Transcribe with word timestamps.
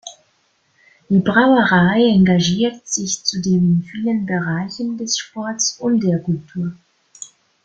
Die 1.09 1.19
Brauerei 1.19 2.07
engagiert 2.09 2.87
sich 2.87 3.23
zudem 3.23 3.71
in 3.75 3.83
vielen 3.83 4.25
Bereichen 4.25 4.97
des 4.97 5.15
Sports 5.19 5.77
und 5.79 5.99
der 5.99 6.17
Kultur. 6.17 6.73